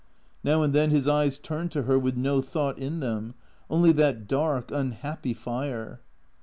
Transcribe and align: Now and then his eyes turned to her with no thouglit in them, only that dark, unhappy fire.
Now 0.43 0.63
and 0.63 0.73
then 0.73 0.89
his 0.89 1.07
eyes 1.07 1.37
turned 1.37 1.71
to 1.73 1.83
her 1.83 1.99
with 1.99 2.17
no 2.17 2.41
thouglit 2.41 2.79
in 2.79 3.01
them, 3.01 3.35
only 3.69 3.91
that 3.91 4.27
dark, 4.27 4.71
unhappy 4.71 5.35
fire. 5.35 6.01